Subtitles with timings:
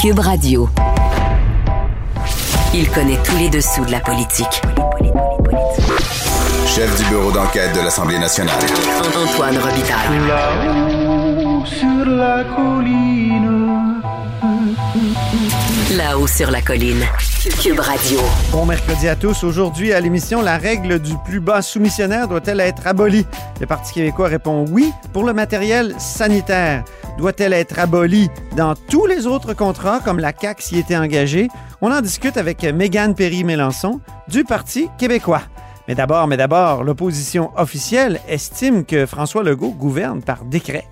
[0.00, 0.66] Cube Radio.
[2.72, 4.62] Il connaît tous les dessous de la politique.
[6.66, 8.54] Chef du bureau d'enquête de l'Assemblée nationale.
[9.14, 10.26] Antoine Robitaille.
[10.26, 14.00] Là-haut sur la colline.
[15.94, 17.04] Là-haut sur la colline.
[17.62, 18.20] Cube Radio.
[18.52, 19.44] Bon mercredi à tous.
[19.44, 23.26] Aujourd'hui, à l'émission, la règle du plus bas soumissionnaire doit-elle être abolie?
[23.60, 26.84] Le Parti québécois répond oui pour le matériel sanitaire.
[27.20, 28.30] Doit-elle être abolie?
[28.56, 31.48] Dans tous les autres contrats comme la CAQ s'y était engagée?
[31.82, 35.42] On en discute avec Mégane Perry-Mélenchon du Parti québécois.
[35.86, 40.86] Mais d'abord, mais d'abord, l'opposition officielle estime que François Legault gouverne par décret.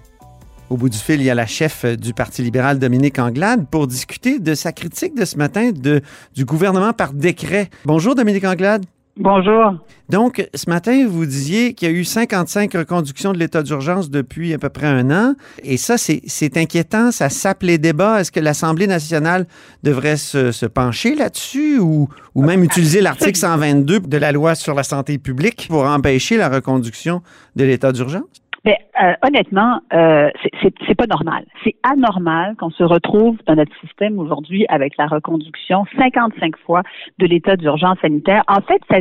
[0.69, 3.86] Au bout du fil, il y a la chef du Parti libéral, Dominique Anglade, pour
[3.86, 7.70] discuter de sa critique de ce matin du gouvernement par décret.
[7.86, 8.84] Bonjour, Dominique Anglade.
[9.20, 9.74] Bonjour.
[10.08, 14.54] Donc, ce matin, vous disiez qu'il y a eu 55 reconductions de l'état d'urgence depuis
[14.54, 15.34] à peu près un an.
[15.64, 17.10] Et ça, c'est inquiétant.
[17.10, 18.20] Ça sape les débats.
[18.20, 19.48] Est-ce que l'Assemblée nationale
[19.82, 24.74] devrait se, se pencher là-dessus ou, ou même utiliser l'article 122 de la loi sur
[24.74, 27.20] la santé publique pour empêcher la reconduction
[27.56, 28.22] de l'état d'urgence?
[28.64, 30.31] Mais euh, honnêtement, euh,
[30.62, 31.45] c'est pas normal.
[31.64, 36.83] C'est anormal qu'on se retrouve dans notre système aujourd'hui avec la reconduction 55 fois
[37.19, 38.42] de l'état d'urgence sanitaire.
[38.48, 38.98] En fait, ça,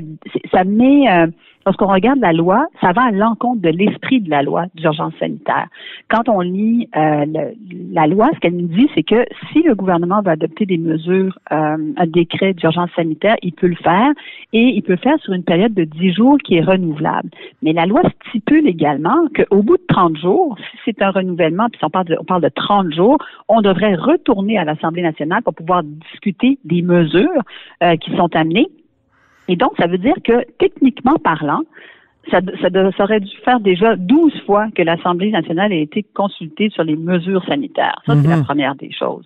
[0.54, 1.28] ça met euh,
[1.68, 5.68] lorsqu'on regarde la loi, ça va à l'encontre de l'esprit de la loi d'urgence sanitaire.
[6.10, 7.26] Quand on lit euh,
[7.92, 11.38] la loi, ce qu'elle nous dit, c'est que si le gouvernement va adopter des mesures,
[11.52, 14.12] euh, un décret d'urgence sanitaire, il peut le faire
[14.54, 17.30] et il peut le faire sur une période de 10 jours qui est renouvelable.
[17.62, 21.82] Mais la loi stipule également qu'au bout de 30 jours, si c'est un renouvellement, puis
[21.84, 23.18] on parle, de, on parle de 30 jours,
[23.50, 27.42] on devrait retourner à l'Assemblée nationale pour pouvoir discuter des mesures
[27.84, 28.70] euh, qui sont amenées
[29.48, 31.62] et donc, ça veut dire que, techniquement parlant,
[32.32, 36.84] ça, ça, aurait dû faire déjà 12 fois que l'Assemblée nationale a été consultée sur
[36.84, 38.02] les mesures sanitaires.
[38.06, 38.44] Ça, c'est la mhm.
[38.44, 39.26] première des choses.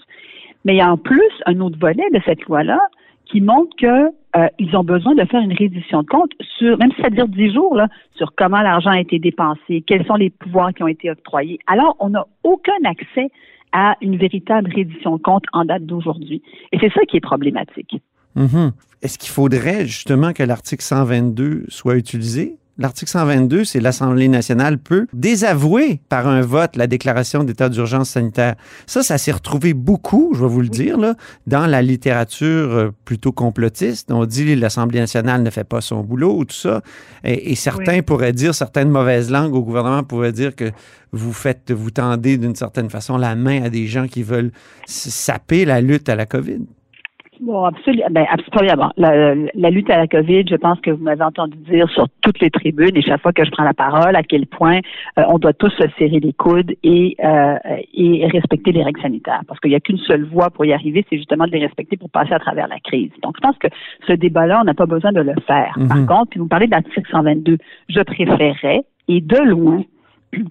[0.66, 2.80] Mais il y a en plus un autre volet de cette loi-là
[3.25, 6.91] qui montre que euh, ils ont besoin de faire une reddition de compte sur, même
[6.94, 10.29] si ça dure 10 jours, là, sur comment l'argent a été dépensé, quels sont les
[10.29, 11.59] pouvoirs qui ont été octroyés.
[11.67, 13.29] Alors, on n'a aucun accès
[13.72, 16.41] à une véritable reddition de compte en date d'aujourd'hui.
[16.72, 17.96] Et c'est ça qui est problématique.
[18.36, 18.72] Mhm.
[19.02, 22.58] Est-ce qu'il faudrait justement que l'article 122 soit utilisé?
[22.78, 28.56] L'article 122, c'est l'Assemblée nationale peut désavouer par un vote la déclaration d'état d'urgence sanitaire.
[28.88, 31.16] Ça, ça s'est retrouvé beaucoup, je vais vous le dire, là,
[31.46, 34.12] dans la littérature euh, plutôt complotiste.
[34.12, 36.81] On dit l'Assemblée nationale ne fait pas son boulot ou tout ça.
[37.24, 40.72] Et, certains pourraient dire, certaines mauvaises langues au gouvernement pourraient dire que
[41.12, 44.52] vous faites, vous tendez d'une certaine façon la main à des gens qui veulent
[44.88, 46.62] saper la lutte à la COVID.
[47.41, 48.07] Bon, absolument.
[48.12, 48.91] Ben, absolument.
[48.97, 52.40] La, la, lutte à la COVID, je pense que vous m'avez entendu dire sur toutes
[52.40, 54.78] les tribunes et chaque fois que je prends la parole à quel point
[55.18, 57.56] euh, on doit tous se serrer les coudes et, euh,
[57.96, 59.41] et respecter les règles sanitaires.
[59.47, 61.97] Parce qu'il n'y a qu'une seule voie pour y arriver, c'est justement de les respecter
[61.97, 63.12] pour passer à travers la crise.
[63.24, 63.69] Donc, je pense que
[64.08, 65.75] ce débat-là, on n'a pas besoin de le faire.
[65.88, 66.06] Par mhm.
[66.06, 67.58] contre, puis vous parlez de l'article 122,
[67.90, 69.84] je préférerais, et de loin,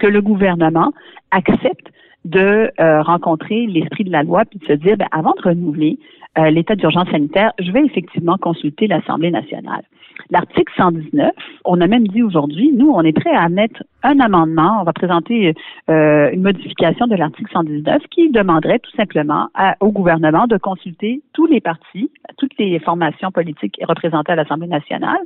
[0.01, 0.93] que le gouvernement
[1.31, 1.93] accepte
[2.25, 5.99] de euh, rencontrer l'esprit de la loi puis de se dire, ben, avant de renouveler
[6.39, 9.83] euh, l'état d'urgence sanitaire, je vais effectivement consulter l'Assemblée nationale.
[10.31, 11.33] L'article 119,
[11.65, 14.93] on a même dit aujourd'hui, nous, on est prêt à mettre un amendement, on va
[14.93, 15.55] présenter
[15.89, 19.49] euh, une modification de l'article 119 qui demanderait tout simplement
[19.81, 25.21] au gouvernement de consulter tous les partis, toutes les formations politiques représentées à l'Assemblée nationale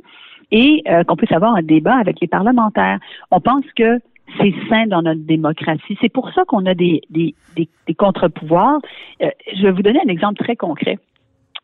[0.51, 2.99] et qu'on puisse avoir un débat avec les parlementaires.
[3.31, 3.99] On pense que
[4.39, 5.97] c'est sain dans notre démocratie.
[6.01, 8.79] C'est pour ça qu'on a des, des, des, contre-pouvoirs.
[9.21, 10.97] Euh, je vais vous donner un exemple très concret.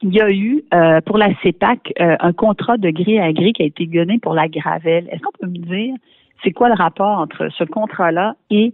[0.02, 3.54] Il y a eu euh, pour la CEPAC euh, un contrat de gré à gré
[3.54, 5.08] qui a été donné pour la Gravelle.
[5.12, 5.96] Est-ce qu'on peut me dire
[6.44, 8.74] c'est quoi le rapport entre ce contrat-là et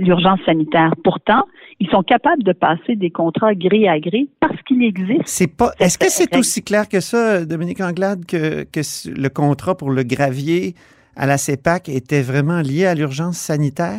[0.00, 0.92] l'urgence sanitaire?
[1.04, 1.44] Pourtant,
[1.80, 5.22] ils sont capables de passer des contrats gré à gré parce qu'il existe.
[5.24, 5.70] C'est pas.
[5.78, 10.02] Est-ce que c'est aussi clair que ça, Dominique Anglade, que, que le contrat pour le
[10.02, 10.74] gravier
[11.18, 13.98] à la CEPAC était vraiment lié à l'urgence sanitaire?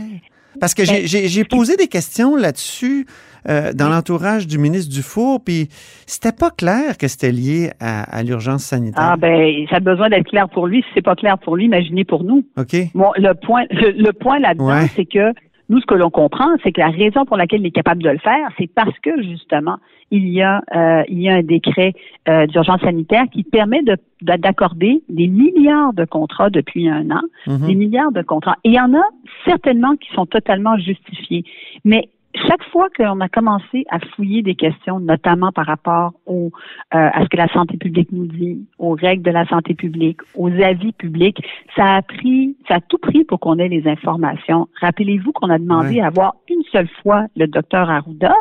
[0.59, 3.05] Parce que j'ai ben, posé des questions là-dessus
[3.47, 5.69] euh, dans l'entourage du ministre Dufour, puis
[6.05, 9.11] c'était pas clair que c'était lié à, l'urgence sanitaire.
[9.11, 10.81] Ah ben, ça a besoin d'être clair pour lui.
[10.81, 12.43] Si c'est pas clair pour lui, imaginez pour nous.
[12.57, 12.75] OK.
[12.93, 15.33] Bon, le point, le, point là-dedans, c'est que
[15.69, 18.09] nous, ce que l'on comprend, c'est que la raison pour laquelle il est capable de
[18.09, 19.77] le faire, c'est parce que justement,
[20.11, 21.93] il y a, euh, il y a un décret
[22.27, 23.81] euh, d'urgence sanitaire qui permet
[24.21, 27.67] d'accorder des milliards de contrats depuis un an, mhm.
[27.67, 28.55] des milliards de contrats.
[28.63, 29.03] Et il y en a
[29.45, 31.43] certainement qui sont totalement justifiés.
[31.85, 36.51] Mais chaque fois qu'on a commencé à fouiller des questions, notamment par rapport au,
[36.93, 40.19] euh, à ce que la santé publique nous dit, aux règles de la santé publique,
[40.35, 41.43] aux avis publics,
[41.75, 44.67] ça a pris, ça a tout pris pour qu'on ait les informations.
[44.79, 48.35] Rappelez-vous qu'on a demandé à voir une seule fois le docteur Arruda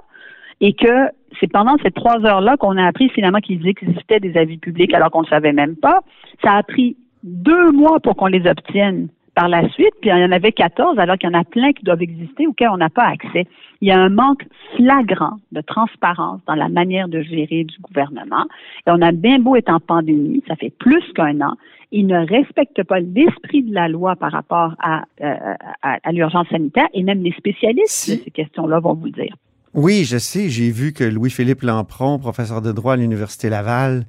[0.61, 1.09] et que
[1.41, 5.11] c'est pendant ces trois heures-là qu'on a appris finalement qu'il existait des avis publics alors
[5.11, 6.01] qu'on ne savait même pas.
[6.43, 9.09] Ça a pris deux mois pour qu'on les obtienne
[9.39, 11.73] par la suite, puis il y en avait 14, alors qu'il y en a plein
[11.73, 13.47] qui doivent exister auxquels on n'a pas accès.
[13.81, 14.45] Il y a un manque
[14.75, 18.47] flagrant de transparence dans la manière de gérer du gouvernement.
[18.85, 21.55] Et on a bien beau être en pandémie, ça fait plus qu'un an,
[21.93, 26.89] il ne respecte pas l'esprit de la loi par rapport à, euh, à, l'urgence sanitaire,
[26.93, 29.37] et même les spécialistes de ces questions-là vont vous dire.
[29.73, 34.05] Oui, je sais, j'ai vu que Louis-Philippe Lampron, professeur de droit à l'Université Laval,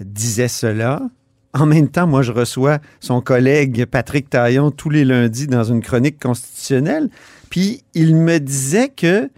[0.00, 1.02] disait cela.
[1.54, 5.82] En même temps, moi, je reçois son collègue Patrick Taillon tous les lundis dans une
[5.82, 7.10] chronique constitutionnelle.
[7.50, 9.30] Puis il me disait que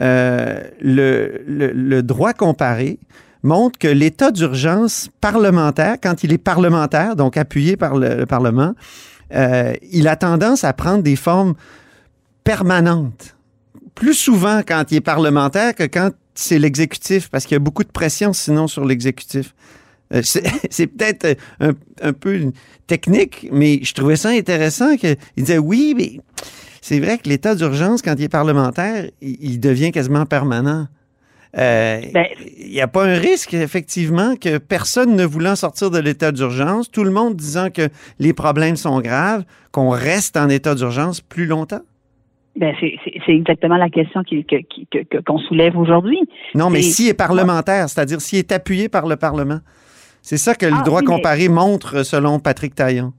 [0.00, 2.98] euh, le, droit comparé
[3.42, 8.74] montre que l'état d'urgence parlementaire, quand il est parlementaire, donc appuyé par le, Parlement,
[9.32, 11.54] euh, il a tendance à prendre des formes
[12.42, 13.36] permanentes.
[13.94, 17.84] Plus souvent quand il est parlementaire que quand c'est l'exécutif, parce qu'il y a beaucoup
[17.84, 19.54] de pression sinon sur l'exécutif.
[20.12, 22.52] Euh, c'est peut-être un, peu
[22.86, 26.20] technique, mais je trouvais ça intéressant qu'il disait oui, mais
[26.80, 30.86] c'est vrai que l'état d'urgence, quand il est parlementaire, il, devient quasiment permanent.
[31.58, 32.26] Euh, ben,
[32.58, 36.90] il n'y a pas un risque, effectivement, que personne ne voulant sortir de l'état d'urgence,
[36.90, 41.46] tout le monde disant que les problèmes sont graves, qu'on reste en état d'urgence plus
[41.46, 41.82] longtemps?
[42.56, 44.22] Ben, c'est exactement la question
[45.26, 46.18] qu'on soulève aujourd'hui.
[46.54, 49.60] Non, mais s'il est parlementaire, c'est-à-dire s'il est appuyé par le Parlement.
[50.22, 53.12] C'est ça que le ah, droit comparé montre selon Patrick Taillon.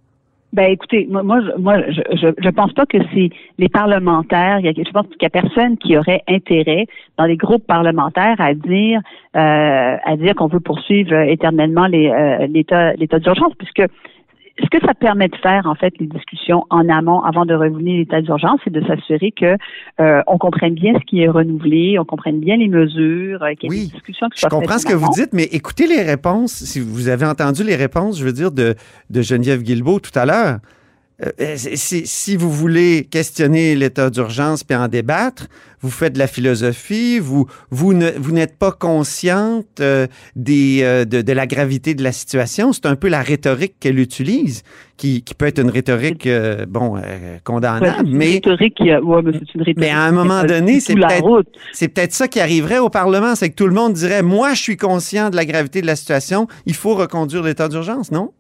[0.54, 4.60] Ben écoutez, moi, moi, je, je, je pense pas que c'est les parlementaires.
[4.62, 6.88] Je pense qu'il y a personne qui aurait intérêt
[7.18, 9.00] dans les groupes parlementaires à dire
[9.38, 13.90] euh, à dire qu'on veut poursuivre éternellement euh, l'état l'état d'urgence, puisque
[14.62, 17.96] ce que ça permet de faire, en fait, les discussions en amont avant de revenir
[17.96, 19.58] à l'état d'urgence, c'est de s'assurer que
[20.00, 23.74] euh, on comprenne bien ce qui est renouvelé, on comprenne bien les mesures, euh, qu'il
[23.74, 26.02] y ait des discussions qui soient Je comprends ce que vous dites, mais écoutez les
[26.02, 26.52] réponses.
[26.54, 28.76] Si vous avez entendu les réponses, je veux dire, de,
[29.10, 30.58] de Geneviève Guilbeault tout à l'heure.
[31.24, 35.48] Euh, euh, si, vous voulez questionner l'état d'urgence puis en débattre,
[35.82, 41.32] vous faites de la philosophie, vous, vous, ne, vous n'êtes pas consciente euh, des, de,
[41.32, 42.74] la gravité de la situation.
[42.74, 44.64] C'est un peu la rhétorique qu'elle utilise,
[44.98, 46.28] qui, qui peut être une rhétorique,
[46.68, 47.00] bon,
[47.44, 48.34] condamnable, mais...
[48.34, 52.28] Rhétorique mais, c'est une rhétorique mais à un moment donné, c'est peut-être, c'est peut-être ça
[52.28, 55.36] qui arriverait au Parlement, c'est que tout le monde dirait, moi, je suis conscient de
[55.36, 58.32] la gravité de la situation, il faut reconduire l'état d'urgence, non?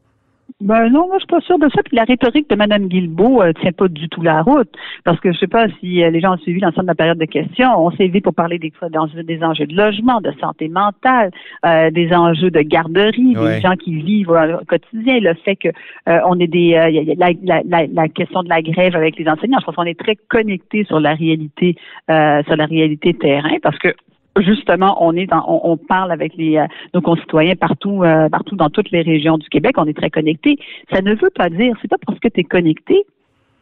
[0.59, 1.81] Ben non, moi je suis pas sûre de ça.
[1.83, 4.69] Puis la rhétorique de Mme Guilbeault euh, tient pas du tout la route.
[5.03, 7.17] Parce que je sais pas si euh, les gens ont suivi l'ensemble de la période
[7.17, 7.69] de questions.
[7.77, 11.31] On s'est vu pour parler des, des enjeux de logement, de santé mentale,
[11.65, 15.19] euh, des enjeux de garderie, des gens qui vivent au quotidien.
[15.19, 15.69] Le fait que
[16.07, 16.71] on est des
[17.17, 19.59] la, la, la, question de la grève avec les enseignants.
[19.59, 21.75] Je pense qu'on est très connecté sur la réalité
[22.07, 23.93] sur la réalité terrain parce que
[24.39, 28.69] justement, on est dans, on, parle avec les, euh, nos concitoyens partout, euh, partout dans
[28.69, 29.75] toutes les régions du Québec.
[29.77, 30.57] On est très connectés.
[30.91, 33.05] Ça ne veut pas dire, c'est pas parce que tu es connecté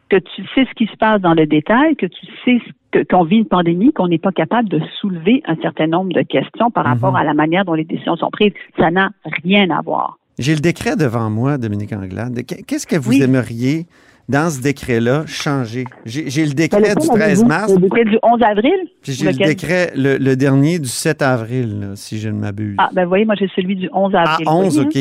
[0.08, 3.36] que tu sais ce qui se passe dans le détail, que tu sais qu'on vit
[3.36, 7.12] une pandémie, qu'on n'est pas capable de soulever un certain nombre de questions par rapport
[7.12, 7.18] mhm.
[7.18, 8.52] à la manière dont les décisions sont prises.
[8.76, 9.10] Ça n'a
[9.44, 10.18] rien à voir.
[10.38, 12.40] J'ai le décret devant moi, Dominique Anglade.
[12.66, 13.86] Qu'est-ce que vous aimeriez
[14.30, 15.84] dans ce décret-là, changer.
[16.06, 17.72] J'ai le décret du 13 mars.
[17.72, 18.72] Le décret du 11 avril?
[19.02, 22.76] J'ai le décret, le, dernier du 7 avril, si je ne m'abuse.
[22.78, 24.46] Ah, ben voyez, moi j'ai celui du 11 avril.
[24.48, 24.96] Ah, 11, OK.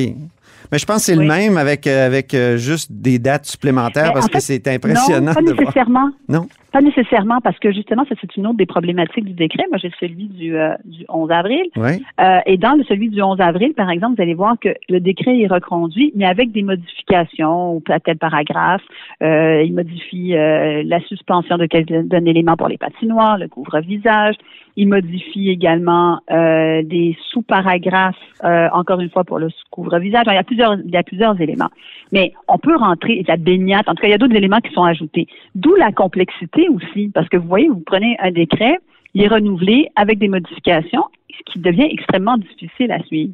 [0.71, 4.13] Mais je pense que c'est le même avec, euh, avec euh, juste des dates supplémentaires
[4.13, 5.33] parce que c'est impressionnant.
[5.33, 6.09] Non, pas nécessairement.
[6.27, 6.47] Non?
[6.71, 9.65] Pas nécessairement parce que justement, ça c'est une autre des problématiques du décret.
[9.69, 11.63] Moi, j'ai celui du, euh, du 11 avril.
[11.75, 12.03] Oui.
[12.45, 15.39] et dans le, celui du 11 avril, par exemple, vous allez voir que le décret
[15.39, 18.83] est reconduit, mais avec des modifications ou tel paragraphe.
[19.21, 24.35] il modifie la suspension d'un élément pour les patinoires, le couvre-visage.
[24.75, 30.25] Il modifie également des sous-paragraphes, encore une fois, pour le couvre-visage.
[30.27, 31.69] Il y a plusieurs, il y a plusieurs éléments.
[32.11, 33.83] Mais on peut rentrer la baignade.
[33.87, 35.27] En tout cas, il y a d'autres éléments qui sont ajoutés.
[35.55, 38.77] D'où la complexité aussi, parce que vous voyez, vous prenez un décret,
[39.13, 43.33] il est renouvelé avec des modifications, ce qui devient extrêmement difficile à suivre.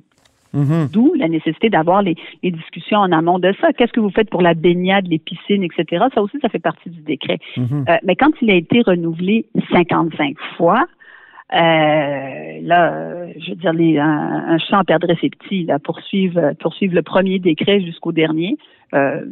[0.56, 0.92] Mm-hmm.
[0.92, 3.74] D'où la nécessité d'avoir les, discussions en amont de ça.
[3.74, 6.06] Qu'est-ce que vous faites pour la baignade, les piscines, etc.
[6.14, 7.40] Ça aussi, ça fait partie du décret.
[7.58, 7.90] Mm-hmm.
[7.90, 10.86] Euh, mais quand il a été renouvelé 55 fois,
[11.54, 15.66] euh, là, je veux dire, les, un, un, champ perdrait ses petits.
[15.66, 18.58] Là, poursuivre, poursuivre le premier décret jusqu'au dernier,
[18.94, 19.24] euh,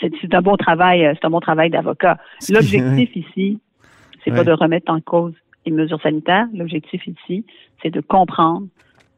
[0.00, 2.18] c'est un bon travail, c'est un bon travail d'avocat.
[2.50, 3.58] L'objectif ici,
[4.24, 5.34] c'est pas de remettre en cause
[5.66, 6.46] les mesures sanitaires.
[6.54, 7.44] L'objectif ici,
[7.82, 8.66] c'est de comprendre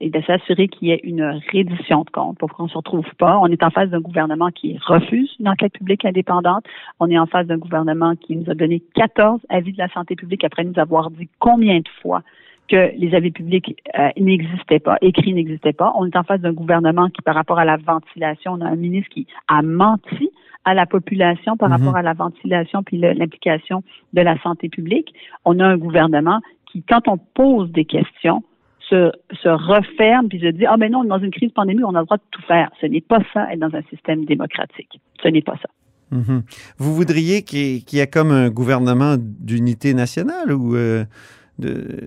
[0.03, 3.07] et de s'assurer qu'il y ait une reddition de comptes pour qu'on ne se retrouve
[3.19, 3.39] pas.
[3.39, 6.65] On est en face d'un gouvernement qui refuse une enquête publique indépendante.
[6.99, 10.17] On est en face d'un gouvernement qui nous a donné 14 avis de la santé
[10.17, 12.23] publique après nous avoir dit combien de fois
[12.67, 15.93] que les avis publics euh, n'existaient pas, écrits n'existaient pas.
[15.97, 18.77] On est en face d'un gouvernement qui, par rapport à la ventilation, on a un
[18.77, 20.31] ministre qui a menti
[20.65, 21.77] à la population par Mhm.
[21.77, 25.15] rapport à la ventilation puis l'implication de la santé publique.
[25.45, 28.43] On a un gouvernement qui, quand on pose des questions,
[28.89, 29.11] se,
[29.43, 31.95] se referme puis se dit ah ben non, on est dans une crise pandémique, on
[31.95, 32.71] a le droit de tout faire.
[32.81, 35.01] Ce n'est pas ça être dans un système démocratique.
[35.23, 35.69] Ce n'est pas ça.
[36.17, 36.43] Mhm.
[36.79, 41.05] Vous voudriez qu'il y, ait- comme un gouvernement d'unité nationale ou euh,
[41.59, 42.01] de-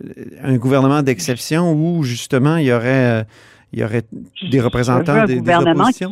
[0.43, 3.23] un gouvernement d'exception où justement il y aurait, euh,
[3.73, 4.03] il y aurait
[4.51, 6.11] des représentants des, des oppositions?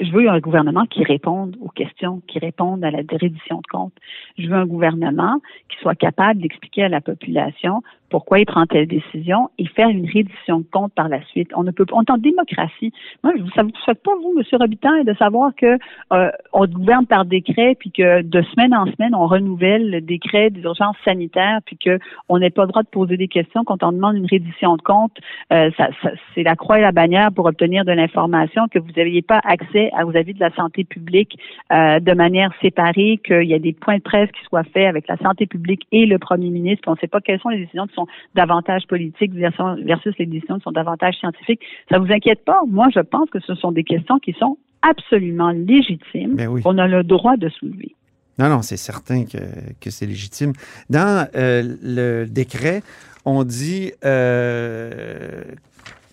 [0.00, 3.92] Je veux un gouvernement qui réponde aux questions, qui réponde à la reddition de comptes.
[4.36, 8.86] Je veux un gouvernement qui soit capable d'expliquer à la population pourquoi il prend telle
[8.86, 11.50] décision et faire une reddition de comptes par la suite.
[11.56, 12.92] On ne peut pas, on est en démocratie.
[13.24, 15.78] Moi, je- ça vous souhaite pas, vous, Monsieur Robitaille, de savoir que
[16.12, 20.50] euh, on gouverne par décret, puis que de semaine en semaine, on renouvelle le décret
[20.50, 23.92] d'urgence sanitaire, puis que on n'ait pas le droit de poser des questions quand on
[23.92, 25.16] demande une reddition de comptes.
[25.50, 25.88] Euh, ça,
[26.34, 29.90] c'est la croix et la bannière pour obtenir de l'information que vous n'aviez pas accès
[29.96, 31.38] à vos avis de la santé publique
[31.72, 35.08] euh, de manière séparée, qu'il y a des points de presse qui soient faits avec
[35.08, 36.84] la santé publique et le premier ministre.
[36.88, 38.01] On ne sait pas quelles sont les décisions qui sont
[38.34, 41.60] davantage politiques versus les décisions qui sont davantage scientifiques.
[41.90, 42.60] Ça vous inquiète pas?
[42.68, 46.34] Moi, je pense que ce sont des questions qui sont absolument légitimes.
[46.34, 46.62] Ben oui.
[46.64, 47.94] On a le droit de soulever.
[48.38, 49.38] Non, non, c'est certain que,
[49.80, 50.52] que c'est légitime.
[50.88, 52.82] Dans euh, le décret,
[53.24, 55.42] on dit euh,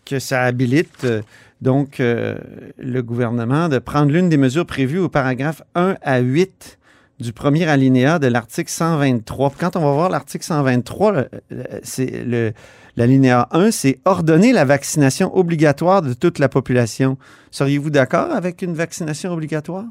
[0.05, 1.21] que ça habilite euh,
[1.61, 2.37] donc euh,
[2.77, 6.78] le gouvernement de prendre l'une des mesures prévues au paragraphe 1 à 8
[7.19, 9.49] du premier alinéa de l'article 123.
[9.49, 12.53] Puis Quand on va voir l'article 123, le- le- c'est le
[12.95, 17.17] l'alinéa 1, c'est ordonner la vaccination obligatoire de toute la population.
[17.51, 19.85] Seriez-vous d'accord avec une vaccination obligatoire?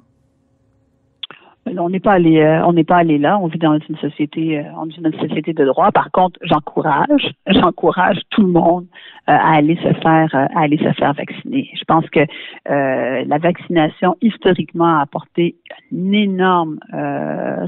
[1.76, 3.38] On n'est pas allé, euh, on n'est pas allé là.
[3.38, 5.90] On vit dans une société, euh, on vit dans une société de droit.
[5.92, 8.86] Par contre, j'encourage, j'encourage tout le monde
[9.28, 11.70] euh, à aller se faire, à aller se faire vacciner.
[11.74, 12.20] Je pense que
[12.66, 15.56] la vaccination historiquement a apporté
[15.92, 16.78] un énorme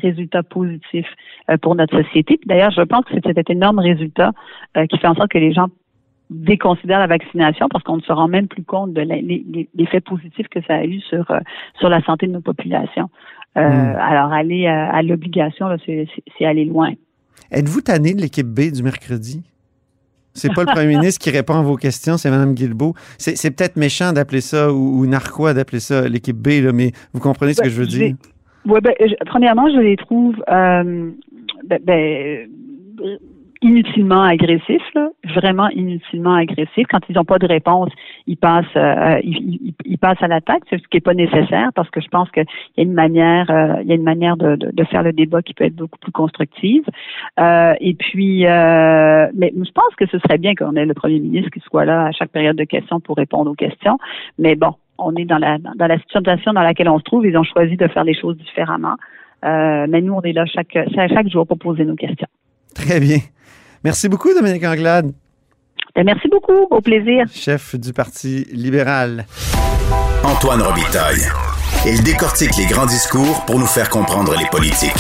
[0.03, 1.07] résultat positif
[1.63, 2.39] pour notre société.
[2.47, 4.33] D'ailleurs, je pense que c'est cet énorme résultat
[4.89, 5.69] qui fait en sorte que les gens
[6.31, 9.03] déconsidèrent la vaccination parce qu'on ne se rend même plus compte de
[9.75, 11.27] l'effet positif que ça a eu sur
[11.79, 13.11] sur la santé de nos populations.
[13.59, 13.97] Euh, Mm.
[13.99, 16.93] Alors aller à, à l'obligation, c'est aller loin.
[17.51, 19.43] Êtes-vous tanné de l'équipe B du mercredi?
[20.35, 22.95] C'est pas le premier ministre qui répond à vos questions, c'est Mme Guilbeault.
[23.19, 27.19] C'est peut-être méchant d'appeler ça ou, ou narquois d'appeler ça l'équipe B, là, mais vous
[27.21, 28.15] comprenez ce que Ben, je veux dire?
[28.67, 31.11] Ouais, ben, je- premièrement, je les trouve euh,
[31.67, 32.47] ben, ben,
[33.01, 33.17] euh,
[33.63, 36.87] inutilement agressifs, là, vraiment inutilement agressifs.
[36.91, 37.91] Quand ils n'ont pas de réponse,
[38.27, 39.37] ils passent, euh, ils,
[39.67, 42.45] ils- ils passent à l'attaque, ce qui n'est pas nécessaire parce que je pense qu'il
[42.77, 45.13] y a une manière, euh, il y a une manière de, de, de faire le
[45.13, 46.85] débat qui peut être beaucoup plus constructive.
[47.39, 51.21] Euh, et puis, euh, mais je pense que ce serait bien qu'on ait le premier
[51.21, 53.99] ministre qui soit là à chaque période de questions pour répondre aux questions.
[54.39, 57.27] Mais bon, on est dans la dans la situation dans laquelle on se trouve.
[57.27, 58.97] Ils ont choisi de faire les choses différemment.
[59.45, 62.29] Euh, mais nous, on est là chaque chaque jour pour poser nos questions.
[62.75, 63.19] Très bien.
[63.85, 65.13] Merci beaucoup, Dominique Anglade,
[65.95, 66.67] Ben, merci beaucoup.
[66.71, 67.25] Au plaisir.
[67.33, 69.27] chef du Parti libéral.
[70.25, 71.27] Antoine Robitaille.
[71.87, 74.93] Il décortique les grands discours pour nous faire comprendre les politiques.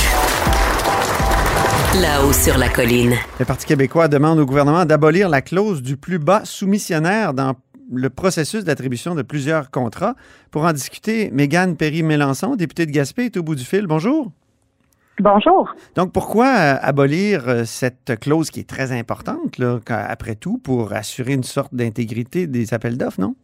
[2.00, 3.14] Là-haut sur la colline.
[3.38, 7.54] Le Parti québécois demande au gouvernement d'abolir la clause du plus bas soumissionnaire dans
[7.92, 10.14] le processus d'attribution de plusieurs contrats.
[10.52, 13.86] Pour en discuter, Mégane Perry-Mélençon, députée de Gaspé, est au bout du fil.
[13.88, 14.30] Bonjour.
[15.18, 15.74] Bonjour.
[15.96, 21.34] Donc, pourquoi euh, abolir euh, cette clause qui est très importante, après tout, pour assurer
[21.34, 23.34] une sorte d'intégrité des appels d'offres, non?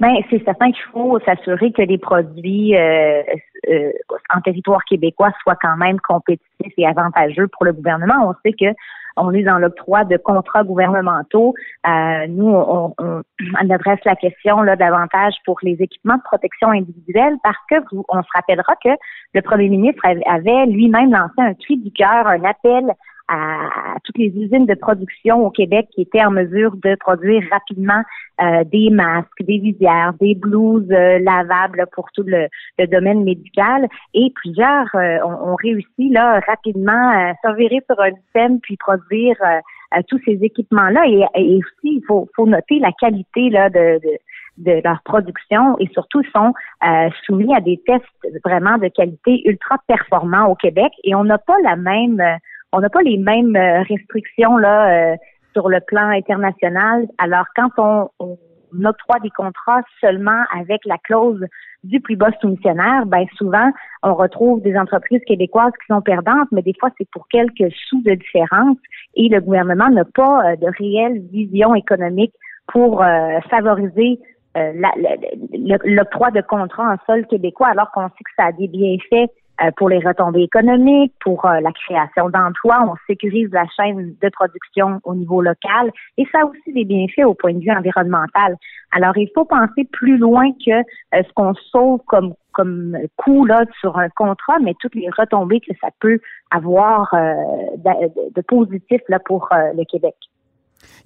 [0.00, 3.22] Ben, c'est certain qu'il faut s'assurer que les produits euh,
[3.68, 3.92] euh,
[4.34, 8.30] en territoire québécois soient quand même compétitifs et avantageux pour le gouvernement.
[8.30, 8.74] On sait que
[9.16, 11.52] on est dans l'octroi de contrats gouvernementaux.
[11.86, 13.22] Euh, nous, on, on-
[13.62, 18.04] on adresse la question là davantage pour les équipements de protection individuelle parce que vous-
[18.08, 18.90] on se rappellera que
[19.34, 22.84] le premier ministre avait lui-même lancé un cri du cœur, un appel
[23.30, 28.02] à, toutes les usines de production au Québec qui étaient en mesure de produire rapidement
[28.42, 33.86] euh, des masques, des visières, des blouses euh, lavables pour tout le, le domaine médical.
[34.14, 38.76] Et plusieurs euh, ont, ont réussi là rapidement à se revirer sur un système puis
[38.76, 39.60] produire euh,
[39.96, 41.02] euh, tous ces équipements-là.
[41.06, 44.18] Et, et aussi, il faut, faut noter la qualité là de, de
[44.60, 46.52] de leur production et surtout sont
[46.84, 48.04] euh, soumis à des tests
[48.44, 52.36] vraiment de qualité ultra performants au Québec et on n'a pas la même euh,
[52.72, 55.16] on n'a pas les mêmes euh, restrictions là euh,
[55.52, 57.06] sur le plan international.
[57.18, 58.38] Alors quand on, on,
[58.84, 61.44] octroie des contrats seulement avec la clause
[61.82, 63.72] du plus bas soumissionnaire, ben souvent
[64.04, 68.00] on retrouve des entreprises québécoises qui sont perdantes, mais des fois c'est pour quelques sous
[68.02, 68.76] de différence
[69.16, 72.32] et le gouvernement n'a pas euh, de réelle vision économique
[72.68, 73.02] pour
[73.50, 74.20] favoriser
[74.54, 79.28] l'octroi de contrats en sol québécois, alors qu'on sait que ça a des bienfaits
[79.76, 82.86] pour les retombées économiques, pour euh, la création d'emplois.
[82.88, 87.24] On sécurise la chaîne de production au niveau local et ça a aussi des bienfaits
[87.26, 88.56] au point de vue environnemental.
[88.92, 93.64] Alors, il faut penser plus loin que euh, ce qu'on sauve comme comme coût là
[93.80, 96.18] sur un contrat, mais toutes les retombées que ça peut
[96.50, 100.16] avoir de, positif là pour le Québec.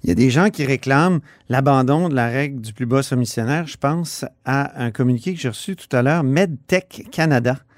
[0.03, 1.19] Il y a des gens qui réclament
[1.49, 3.67] l'abandon de la règle du plus bas soumissionnaire.
[3.67, 7.74] Je pense à un communiqué que j'ai reçu tout à l'heure, MedTech Canada, euh,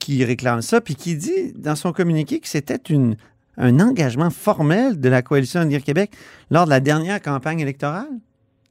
[0.00, 3.16] qui réclame ça, puis qui dit dans son communiqué que c'était une,
[3.56, 6.10] un engagement formel de la coalition Avenir Québec
[6.50, 8.08] lors de la dernière campagne électorale.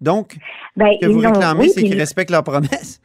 [0.02, 0.36] Donc,
[0.76, 3.02] ben, que vous réclamez, c'est qu'ils respectent leurs promesses.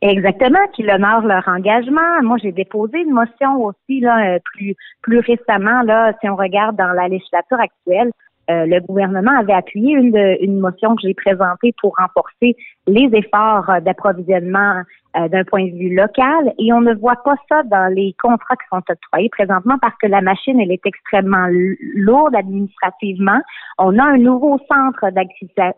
[0.00, 2.22] Exactement, qu'ils honorent leur engagement.
[2.22, 6.76] Moi, j'ai déposé une motion aussi là, euh, plus plus récemment là, si on regarde
[6.76, 8.10] dans la législature actuelle,
[8.50, 13.70] euh, le gouvernement avait appuyé une, une motion que j'ai présentée pour renforcer les efforts
[13.82, 14.82] d'approvisionnement
[15.14, 18.56] euh, d'un point de vue local et on ne voit pas ça dans les contrats
[18.56, 21.48] qui sont octroyés présentement parce que la machine, elle est extrêmement
[21.94, 23.38] lourde administrativement.
[23.76, 25.10] On a un nouveau centre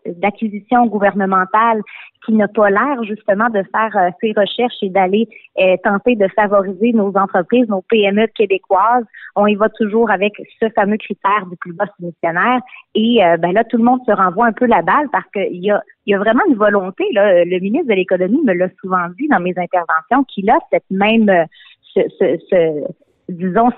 [0.07, 1.83] d'acquisition gouvernementale
[2.25, 5.29] qui n'a pas l'air justement de faire euh, ses recherches et d'aller
[5.61, 9.05] euh, tenter de favoriser nos entreprises, nos PME québécoises.
[9.35, 12.61] On y va toujours avec ce fameux critère du plus bas soumissionnaire.
[12.95, 15.73] Et ben là, tout le monde se renvoie un peu la balle parce qu'il y
[15.73, 17.05] a il y a vraiment une volonté.
[17.13, 20.85] Là, le ministre de l'Économie me l'a souvent dit dans mes interventions qu'il a cette
[20.91, 21.31] même,
[21.95, 22.85] ce, ce,
[23.29, 23.71] disons,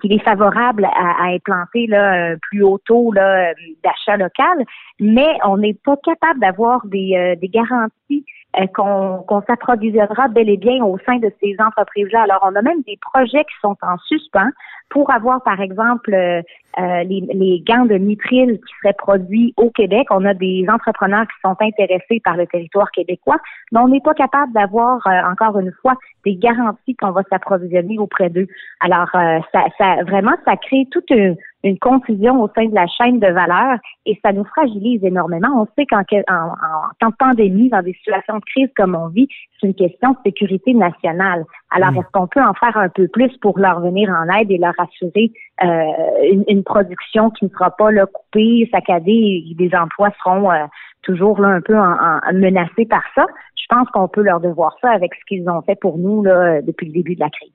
[0.00, 4.64] qu'il est favorable à, implanter là, un plus haut taux d'achat local,
[5.00, 8.24] mais on n'est pas capable d'avoir des, euh, des garanties
[8.58, 12.22] euh, qu'on s'approvisionnera bel et bien au sein de ces entreprises-là.
[12.22, 14.50] Alors, on a même des projets qui sont en suspens
[14.90, 16.42] pour avoir, par exemple, euh,
[16.78, 20.06] euh, les, les, gants de nitril qui seraient produits au Québec.
[20.10, 23.38] On a des entrepreneurs qui sont intéressés par le territoire québécois,
[23.72, 28.30] mais on n'est pas capable d'avoir, encore une fois, des garanties qu'on va s'approvisionner auprès
[28.30, 28.46] d'eux.
[28.80, 33.20] Alors, ça, ça, vraiment, ça crée toute une une confusion au sein de la chaîne
[33.20, 35.48] de valeur et ça nous fragilise énormément.
[35.62, 36.54] On sait qu'en en,
[37.00, 39.28] temps de pandémie, dans des situations de crise comme on vit,
[39.60, 41.44] c'est une question de sécurité nationale.
[41.74, 41.96] Alors, mm.
[41.98, 44.74] est-ce qu'on peut en faire un peu plus pour leur venir en aide et leur
[44.78, 45.32] assurer
[45.62, 50.64] euh, une, production qui ne sera pas là, coupée, saccadée et des emplois seront euh,
[51.02, 53.26] toujours là un peu en, menacés par ça?
[53.56, 56.60] Je pense qu'on peut leur devoir ça avec ce qu'ils ont fait pour nous là,
[56.62, 57.52] depuis le début de la crise.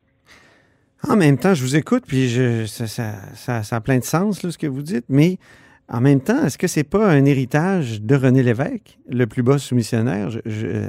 [1.08, 4.42] En même temps, je vous écoute, puis je, ça, ça, ça, a plein de sens,
[4.42, 5.38] là, ce que vous dites, mais
[5.90, 9.58] en même temps, est-ce que c'est pas un héritage de René Lévesque, le plus bas
[9.58, 10.30] soumissionnaire?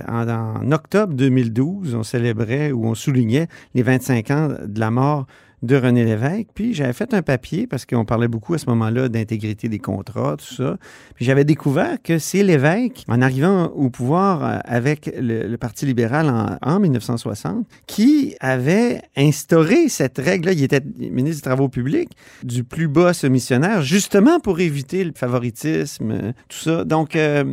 [0.09, 5.27] en, en, octobre 2012, on célébrait ou on soulignait les 25 ans de la mort
[5.63, 6.49] de René Lévesque.
[6.55, 10.37] Puis j'avais fait un papier parce qu'on parlait beaucoup à ce moment-là d'intégrité des contrats,
[10.37, 10.77] tout ça.
[11.15, 16.59] Puis j'avais découvert que c'est Lévesque, en arrivant au pouvoir euh, avec le, Parti libéral
[16.63, 20.53] en, 1960, qui avait instauré cette règle-là.
[20.53, 22.11] Il était ministre des Travaux publics,
[22.45, 26.85] du plus bas missionnaire, justement pour éviter le favoritisme, tout ça.
[26.85, 27.45] Donc, euh,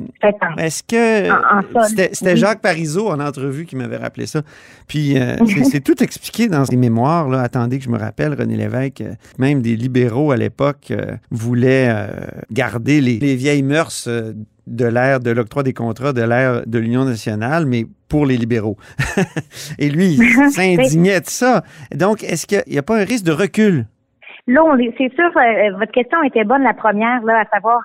[0.58, 1.34] est-ce que
[2.14, 4.42] c'était Jacques Parizeau en entrevue qui m'avait rappelé ça?
[4.88, 5.36] Puis euh,
[5.70, 7.30] c'est tout expliqué dans ses mémoires.
[7.30, 7.42] Là.
[7.42, 12.10] Attendez que je me rappelle, René Lévesque, euh, même des libéraux à l'époque euh, voulaient
[12.52, 14.08] garder les, vieilles mœurs
[14.68, 18.78] de l'ère de l'octroi des contrats de l'ère de l'Union nationale, mais pour les libéraux.
[19.80, 21.64] Et lui, il s'indignait de ça.
[21.94, 23.88] Donc, est-ce qu'il n'y a pas un risque de recul?
[24.48, 24.62] Là,
[24.98, 25.32] c'est sûr,
[25.78, 27.82] votre question était bonne la première, là, à savoir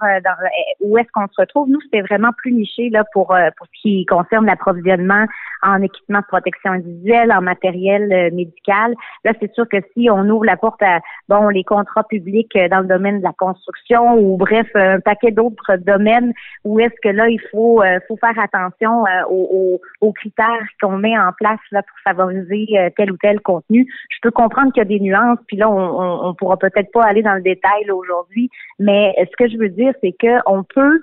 [0.80, 1.68] où est-ce qu'on se retrouve.
[1.70, 5.26] Nous, c'était vraiment plus niché là pour pour ce qui concerne l'approvisionnement
[5.62, 8.94] en équipement de protection individuelle, en matériel euh, médical.
[9.24, 12.68] Là, c'est sûr que si on ouvre la porte à bon les contrats publics euh,
[12.68, 16.32] dans le domaine de la construction ou bref un paquet d'autres domaines
[16.64, 21.16] où est-ce que là il faut euh, faut faire attention aux, aux, critères qu'on met
[21.18, 23.86] en place là pour favoriser tel ou tel contenu.
[24.10, 27.04] Je peux comprendre qu'il y a des nuances, puis là on, on, pourra peut-être pas
[27.04, 31.00] aller dans le détail aujourd'hui, mais ce que je veux dire c'est que on peut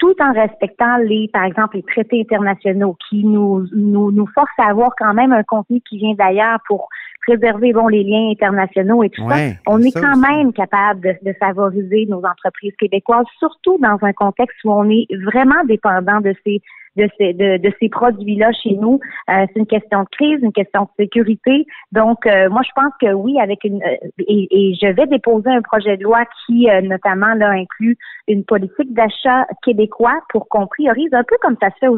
[0.00, 4.70] tout en respectant les, par exemple, les traités internationaux qui nous, nous, nous forcent à
[4.70, 6.88] avoir quand même un contenu qui vient d'ailleurs pour
[7.26, 9.36] préserver bon les liens internationaux et tout ça,
[9.66, 14.56] on est quand même capable de, de, favoriser nos entreprises québécoises, surtout dans un contexte
[14.64, 16.62] où on est vraiment dépendant de ces
[17.00, 19.00] de ces, de, de ces produits-là chez nous.
[19.28, 21.66] Euh, c'est une question de crise, une question de sécurité.
[21.92, 25.62] Donc, euh, moi, je pense que oui, avec une et, et, je vais déposer un
[25.62, 27.96] projet de loi qui, notamment, là, inclut
[28.28, 31.88] une politique d'achat québécois pour qu'on priorise un peu comme ça se fait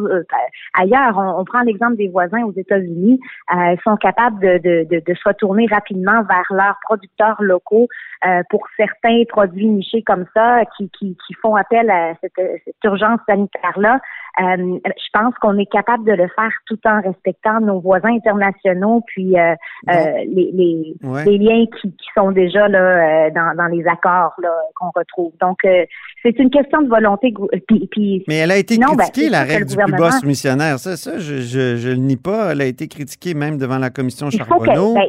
[0.74, 1.18] ailleurs.
[1.18, 3.20] On, prend l'exemple des voisins aux États-Unis.
[3.52, 7.88] ils sont capables de, de, de, se retourner rapidement vers leurs producteurs locaux
[8.24, 12.84] euh, pour certains produits nichés comme ça qui, qui, qui font appel à cette, cette
[12.84, 13.98] urgence sanitaire-là.
[14.40, 19.02] Euh, je pense qu'on est capable de le faire tout en respectant nos voisins internationaux,
[19.06, 19.54] puis euh,
[19.90, 19.94] euh
[20.26, 20.94] les, les,
[21.26, 24.34] les, liens qui, qui, sont déjà là dans, dans les accords
[24.76, 25.32] qu'on retrouve.
[25.40, 27.34] Donc, c'est une question de volonté.
[27.68, 30.78] Puis, puis, Mais elle a été ben, critiquée, la règle du plus bas missionnaire.
[30.78, 32.52] Ça, ça je, je, je, le nie pas.
[32.52, 34.94] Elle a été critiquée même devant la commission Charbonneau.
[34.94, 35.06] Ben,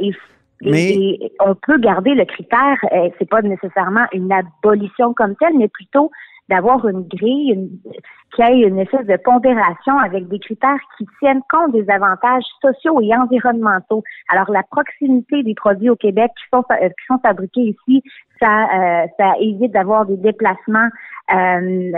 [0.71, 5.67] mais on peut garder le critère, euh, c'est pas nécessairement une abolition comme telle, mais
[5.67, 6.11] plutôt
[6.49, 7.69] d'avoir une grille une,
[8.35, 12.99] qui ait une espèce de pondération avec des critères qui tiennent compte des avantages sociaux
[13.01, 14.03] et environnementaux.
[14.29, 18.03] Alors, la proximité des produits au Québec qui sont, euh, qui sont fabriqués ici,
[18.43, 20.89] ça, euh, ça évite d'avoir des déplacements
[21.33, 21.91] euh,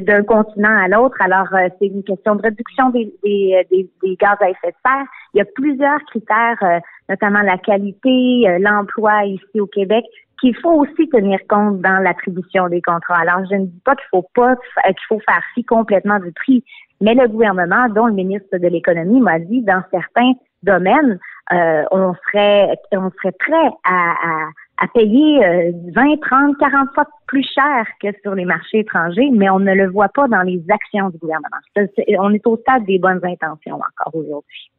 [0.00, 1.16] d'un continent à l'autre.
[1.20, 3.66] Alors, euh, c'est une question de réduction des, des,
[4.02, 5.06] des, gaz à effet de serre.
[5.34, 10.04] Il y a plusieurs critères, notamment la qualité, l'emploi ici au Québec,
[10.40, 13.18] qu'il faut aussi tenir compte dans l'attribution des contrats.
[13.18, 16.64] Alors, je ne dis pas qu'il faut pas qu'il faut faire fi complètement du prix,
[17.00, 21.18] mais le gouvernement, dont le ministre de l'économie m'a dit, dans certains domaines,
[21.52, 27.46] euh, on serait on serait prêt à, à, à payer 20, 30, 40 fois plus
[27.54, 31.10] cher que sur les marchés étrangers, mais on ne le voit pas dans les actions
[31.10, 31.56] du gouvernement.
[32.18, 34.70] on est au stade des bonnes intentions encore aujourd'hui.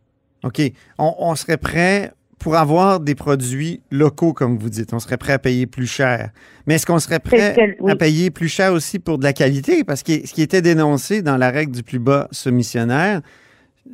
[0.43, 0.61] OK.
[0.99, 5.33] On, on serait prêt pour avoir des produits locaux, comme vous dites, on serait prêt
[5.33, 6.29] à payer plus cher.
[6.65, 7.55] Mais est-ce qu'on serait prêt
[7.87, 9.83] à payer plus cher aussi pour de la qualité?
[9.83, 13.21] Parce que ce qui était dénoncé dans la règle du plus bas soumissionnaire,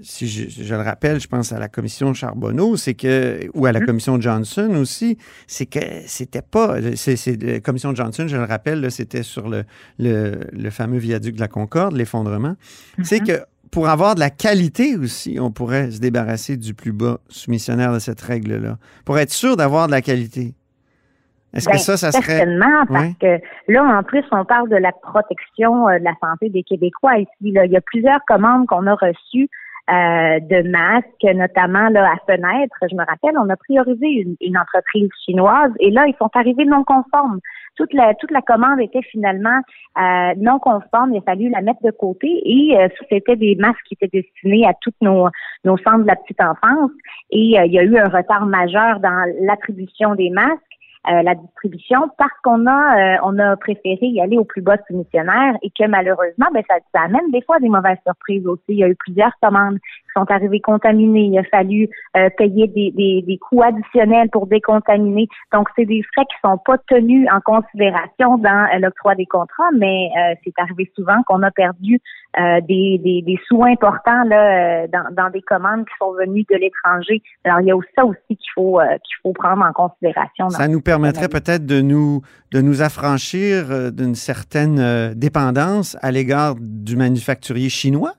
[0.01, 3.79] si je, le rappelle, je pense à la commission Charbonneau, c'est que, ou à la
[3.79, 3.85] mm-hmm.
[3.85, 9.23] commission Johnson aussi, c'est que c'était pas, c'est, la commission Johnson, je le rappelle, c'était
[9.23, 9.65] sur le,
[9.99, 12.55] le, fameux viaduc de la Concorde, l'effondrement.
[13.03, 13.39] C'est mm-hmm.
[13.39, 17.91] que pour avoir de la qualité aussi, on pourrait se débarrasser du plus bas soumissionnaire
[17.91, 20.53] de cette règle-là, pour être sûr d'avoir de la qualité.
[21.53, 22.37] Est-ce que ben, ça, ça serait...
[22.37, 26.49] Certainement, parce que là, en plus, on parle de la protection euh, de la santé
[26.49, 27.29] des Québécois ici.
[27.41, 29.49] Il y a plusieurs commandes qu'on a reçues
[29.89, 32.75] euh, de masques, notamment là, à fenêtre.
[32.89, 36.65] Je me rappelle, on a priorisé une, une, entreprise chinoise et là, ils sont arrivés
[36.65, 37.39] non conformes
[37.75, 39.59] toute la toute la commande était finalement
[39.97, 41.13] euh, non conforme.
[41.13, 44.65] Il a fallu la mettre de côté et euh, c'était des masques qui étaient destinés
[44.65, 45.27] à tous nos
[45.63, 46.91] nos centres de la petite enfance.
[47.29, 50.61] Et euh, il y a eu un retard majeur dans l'attribution des masques.
[51.11, 54.77] Euh, la distribution parce qu'on a euh, on a préféré y aller au plus bas
[54.87, 58.63] soumissionnaire et que malheureusement ben ça, ça amène des fois des mauvaises surprises aussi.
[58.69, 59.79] Il y a eu plusieurs commandes
[60.15, 61.25] sont arrivées contaminées.
[61.25, 65.27] Il a fallu euh, payer des, des, des, coûts additionnels pour décontaminer.
[65.51, 70.09] Donc c'est des frais qui sont pas tenus en considération dans l'octroi des contrats, mais
[70.43, 71.99] c'est arrivé souvent qu'on a perdu
[72.37, 77.21] des, des, des, sous importants là dans, dans des commandes qui sont venues de l'étranger.
[77.43, 80.49] Alors il y a aussi ça aussi qu'il faut qu'il faut prendre en considération.
[80.49, 82.21] ça nous permettrait peut-être de nous,
[82.51, 88.13] de nous affranchir euh, d'une certaine euh, dépendance à l'égard du manufacturier chinois?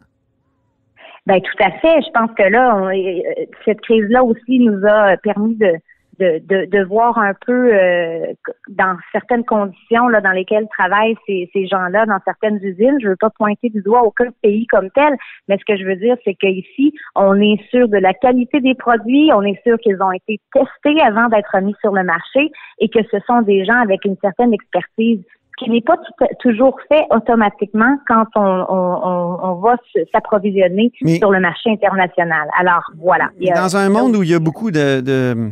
[1.27, 2.03] Ben tout à fait.
[2.03, 5.73] Je pense que là, euh, cette crise-là aussi nous a permis de,
[6.19, 8.27] de, de, de, voir un peu euh,
[8.69, 12.99] dans certaines conditions là, dans lesquelles travaillent ces, ces gens-là dans certaines usines.
[13.03, 15.17] Je veux pas pointer du doigt aucun pays comme tel,
[15.49, 18.75] mais ce que je veux dire, c'est qu'ici, on est sûr de la qualité des
[18.75, 22.89] produits, on est sûr qu'ils ont été testés avant d'être mis sur le marché et
[22.91, 25.25] que ce sont des gens avec une certaine expertise
[25.59, 25.97] qui n'est pas
[26.41, 29.77] toujours fait automatiquement quand on, on, on va
[30.13, 32.49] s'approvisionner sur le marché international.
[32.59, 33.31] Alors voilà.
[33.55, 35.51] dans un monde où il y a beaucoup de, de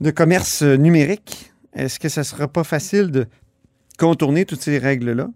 [0.00, 3.26] de commerce numérique, est-ce que ça ne sera pas facile de
[3.98, 5.28] contourner toutes ces règles-là?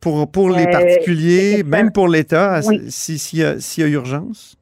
[0.00, 4.56] Pour, pour les euh, particuliers, même pour l'État, s'il y, a urgence?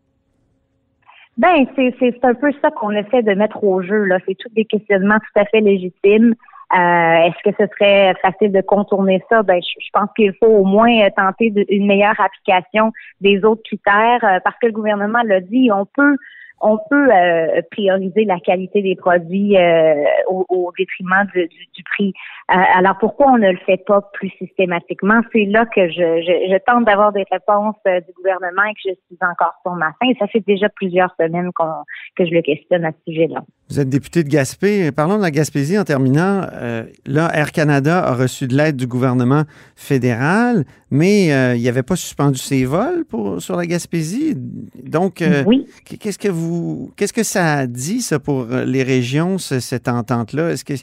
[1.37, 4.05] Ben, c'est un peu ça qu'on essaie de mettre au jeu.
[4.05, 4.19] là.
[4.27, 6.35] C'est tous des questionnements tout à fait légitimes.
[6.73, 9.43] Euh, est-ce que ce serait facile de contourner ça?
[9.43, 14.57] Ben, je, pense qu'il faut au moins tenter une meilleure application des autres critères parce
[14.61, 16.17] que le gouvernement l'a dit, on peut
[16.65, 22.15] on peut euh, prioriser la qualité des produits euh, au, détriment du, prix.
[22.51, 25.21] Euh, alors pourquoi on ne le fait pas plus systématiquement?
[25.33, 29.55] C'est là que je, tente d'avoir des réponses du gouvernement et que je suis encore
[29.63, 30.11] sur ma fin.
[30.19, 31.85] Ça fait déjà plusieurs semaines qu'on
[32.17, 33.43] que je le questionne à ce sujet-là.
[33.71, 34.93] Vous êtes député de Gaspé.
[34.93, 36.43] Parlons de la Gaspésie en terminant.
[36.53, 41.69] Euh, là, Air Canada a reçu de l'aide du gouvernement fédéral, mais euh, il n'y
[41.69, 44.35] avait pas suspendu ses vols pour, sur la Gaspésie.
[44.83, 45.67] Donc, euh, Oui.
[45.99, 50.51] qu'est-ce que vous, qu'est-ce que ça dit ça pour les régions, ce- cette entente-là?
[50.51, 50.75] Est-ce que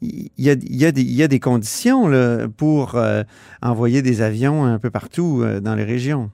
[0.00, 3.22] il y a, il y a des, il y a des conditions là, pour euh,
[3.62, 6.30] envoyer des avions un peu partout euh, dans les régions?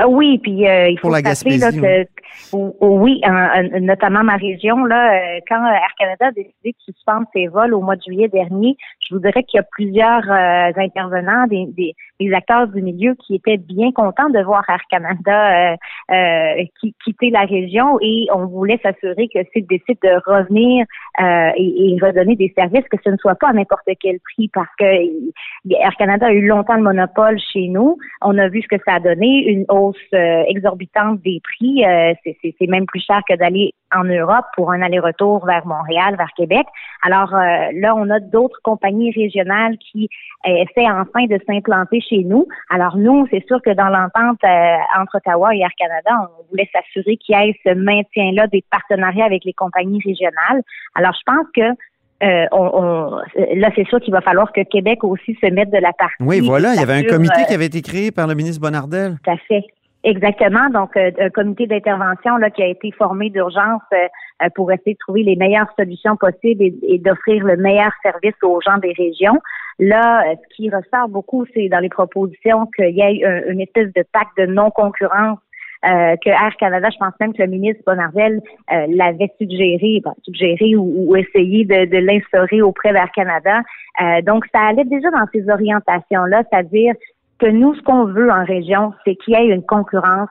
[0.00, 2.10] Euh, oui, puis euh, il faut Pour la se rappeler là, Gaspésie, que
[2.52, 7.26] oui, en- en- notamment ma région là, euh, quand Air Canada a décidé de suspendre
[7.32, 8.76] ses vols au mois de juillet dernier,
[9.08, 13.14] je vous dirais qu'il y a plusieurs euh, intervenants, des, des, des acteurs du milieu
[13.26, 15.76] qui étaient bien contents de voir Air Canada euh,
[16.10, 20.86] euh, qui- quitter la région et on voulait s'assurer que s'ils décident de revenir
[21.20, 24.48] euh, et, et redonner des services, que ce ne soit pas à n'importe quel prix
[24.52, 27.98] parce que Air Canada a eu longtemps le monopole chez nous.
[28.22, 31.84] On a vu ce que ça a donné, une hausse euh, exorbitante des prix.
[32.24, 36.66] C'est même plus cher que d'aller en Europe pour un aller-retour vers Montréal, vers Québec.
[37.02, 40.08] Alors euh, là, on a d'autres compagnies régionales qui
[40.46, 42.46] euh, essaient enfin de s'implanter chez nous.
[42.70, 46.68] Alors nous, c'est sûr que dans l'entente euh, entre Ottawa et Air Canada, on voulait
[46.74, 50.62] s'assurer qu'il y ait ce maintien-là des partenariats avec les compagnies régionales.
[50.94, 51.76] Alors je pense que
[52.22, 53.16] euh, on, on-
[53.56, 56.14] là, c'est sûr qu'il va falloir que Québec aussi se mette de la partie.
[56.20, 58.62] Oui, voilà, il y avait un comité euh, qui avait été créé par le ministre
[58.62, 59.16] Bonardel.
[59.24, 59.64] tout à fait.
[60.04, 60.68] Exactement.
[60.70, 63.96] Donc, euh, un comité d'intervention là qui a été formé d'urgence euh,
[64.42, 68.60] euh, pour essayer de trouver les meilleures solutions possibles et, d'offrir le meilleur service aux
[68.60, 69.38] gens des régions.
[69.78, 73.60] Là, euh, ce qui ressort beaucoup, c'est dans les propositions qu'il y ait un- une
[73.62, 75.38] espèce de pacte de non-concurrence
[75.86, 78.40] euh, que Air Canada, je pense même que le ministre Bonardel
[78.72, 83.60] euh, l'avait suggéré, ben, suggéré ou, ou essayé de, de l'instaurer auprès d'Air Canada.
[84.02, 86.94] Euh, donc, ça allait déjà dans ces orientations-là, c'est-à-dire
[87.38, 90.28] que nous, ce qu'on veut en région, c'est qu'il y ait une concurrence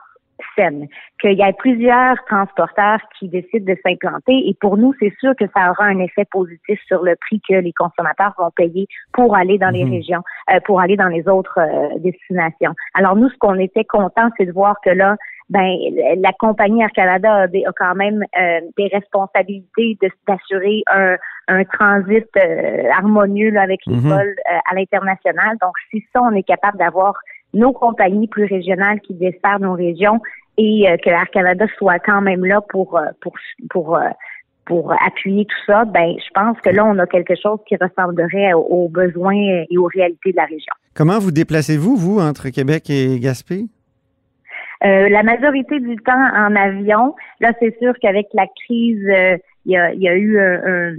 [0.56, 0.86] saine,
[1.20, 4.48] qu'il y ait plusieurs transporteurs qui décident de s'implanter.
[4.48, 7.54] Et pour nous, c'est sûr que ça aura un effet positif sur le prix que
[7.54, 9.92] les consommateurs vont payer pour aller dans les Mhm.
[9.92, 12.74] régions, euh, pour aller dans les autres euh, destinations.
[12.94, 15.16] Alors nous, ce qu'on était content, c'est de voir que là,
[15.50, 15.76] ben
[16.18, 21.16] la compagnie Air Canada a, quand même euh, des responsabilités de- d'assurer un,
[21.48, 24.08] un transit euh, harmonieux là, avec les Mhm.
[24.08, 25.56] vols euh, à l'international.
[25.60, 27.14] Donc, si ça, on est capable d'avoir
[27.52, 30.20] nos compagnies plus régionales qui desservent nos régions
[30.56, 33.32] et que Air Canada soit quand même là pour pour
[33.70, 33.98] pour
[34.64, 38.54] pour appuyer tout ça, ben je pense que là on a quelque chose qui ressemblerait
[38.54, 39.34] aux, aux besoins
[39.70, 40.72] et aux réalités de la région.
[40.94, 43.64] Comment vous déplacez-vous, vous, entre Québec et Gaspé?
[44.82, 47.14] Euh, la majorité du temps en avion.
[47.40, 50.96] Là, c'est sûr qu'avec la crise, euh, il y, a, y a eu un, un-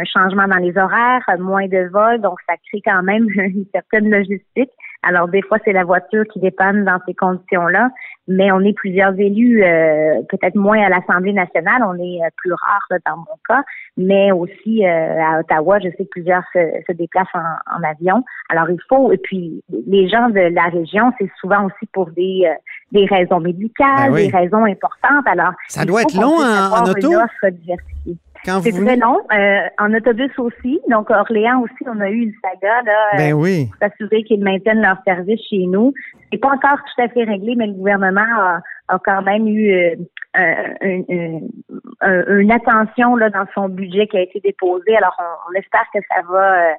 [0.00, 4.10] un changement dans les horaires, moins de vols, donc ça crée quand même une certaine
[4.10, 4.70] logistique.
[5.04, 7.90] Alors, des fois, c'est la voiture qui dépanne dans ces conditions-là,
[8.26, 12.52] mais on est plusieurs élus, euh, peut-être moins à l'Assemblée nationale, on est euh, plus
[12.52, 13.62] rare là, dans mon cas,
[13.96, 17.38] mais aussi euh, à Ottawa, je sais que plusieurs se, se déplacent en,
[17.78, 18.24] en avion.
[18.48, 22.42] Alors, il faut, et puis les gens de la région, c'est souvent aussi pour des,
[22.46, 22.54] euh,
[22.90, 24.30] des raisons médicales, Ben oui.
[24.30, 25.26] des raisons importantes.
[25.26, 27.14] Alors, Ça doit être long en- en une auto?
[27.14, 28.16] offre diversifiée.
[28.44, 29.18] Quand C'est vous très long.
[29.32, 30.80] Euh, en autobus aussi.
[30.88, 33.66] Donc, à Orléans aussi, on a eu une saga là, euh, Ben oui.
[33.66, 35.92] pour s'assurer qu'ils maintiennent leur service chez nous.
[36.32, 39.72] C'est pas encore tout à fait réglé, mais le gouvernement a, a quand même eu
[39.72, 39.94] euh,
[40.38, 41.48] euh, une, une-
[42.00, 44.96] un- une attention là, dans son budget qui a été déposé.
[44.96, 46.72] Alors, on, on espère que ça va euh,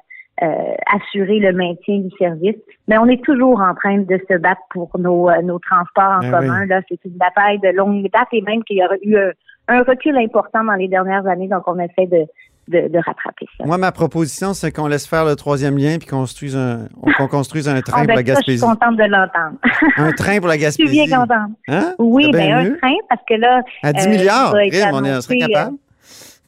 [0.43, 2.55] euh, assurer le maintien du service.
[2.87, 6.19] Mais on est toujours en train de se battre pour nos, euh, nos transports en
[6.21, 6.61] Ben commun.
[6.61, 6.67] oui.
[6.69, 9.31] Là, c'est une bataille de longue date et même qu'il y aura eu un,
[9.69, 11.47] un recul important dans les dernières années.
[11.47, 12.25] Donc, on essaie de,
[12.67, 13.65] de, de rattraper ça.
[13.65, 17.27] Moi, ma proposition, c'est qu'on laisse faire le troisième lien puis qu'on construise un, qu'on
[17.27, 18.61] construise un train Ah, pour ben, la ça, je suis Gaspésie.
[18.65, 19.57] contente de l'entendre.
[19.97, 21.05] Un train pour la Je suis Gaspésie.
[21.07, 21.51] bien contente.
[21.67, 21.93] Hein?
[21.99, 22.77] Oui, ben un mieux.
[22.77, 25.77] train, parce que là, À 10 euh, milliards, crime, on est- on serait capable.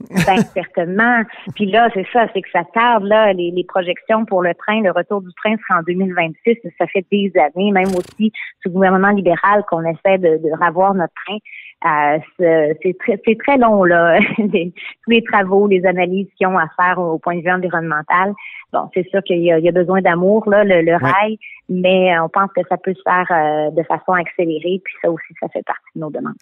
[0.26, 1.22] Ben, certainement.
[1.56, 4.82] Puis là, c'est ça, c'est que ça tarde, là, les, les projections pour le train,
[4.82, 6.58] le retour du train sera en 2026.
[6.78, 10.94] Ça fait des années, même aussi sous le gouvernement libéral, qu'on essaie de, de ravoir
[10.94, 11.38] notre train.
[11.84, 14.72] Euh, c'est très, très long, là, les-
[15.04, 18.34] tous les travaux, les analyses qu'ils ont à faire au point de vue environnemental.
[18.72, 22.30] Bon, c'est sûr qu'il y, y a besoin d'amour, là, le, le rail, mais on
[22.30, 25.64] pense que ça peut se faire euh, de façon accélérée, puis ça aussi, ça fait
[25.66, 26.36] partie de nos demandes.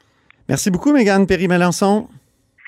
[0.49, 2.07] Merci beaucoup, Mégane Perry-Melançon,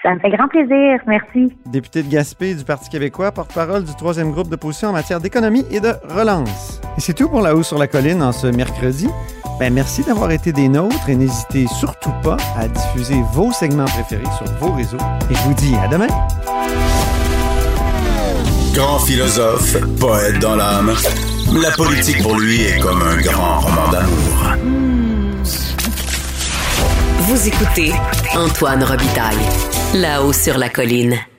[0.04, 1.00] Ça me fait grand plaisir.
[1.06, 1.56] Merci.
[1.68, 5.80] députée de Gaspé du Parti québécois, porte-parole du troisième groupe d'opposition en matière d'économie et
[5.80, 6.82] de relance.
[6.98, 9.08] Et c'est tout pour La Haut sur la Colline en ce mercredi.
[9.60, 14.24] Ben, merci d'avoir été des nôtres et n'hésitez surtout pas à diffuser vos segments préférés
[14.38, 14.98] sur vos réseaux.
[15.30, 16.08] Et je vous dis à demain.
[18.74, 20.94] Grand philosophe, poète dans l'âme,
[21.62, 24.56] la politique pour lui est comme un grand roman d'amour.
[27.20, 27.92] Vous écoutez
[28.36, 29.81] Antoine Robitaille.
[29.94, 31.31] Là-haut sur la colline.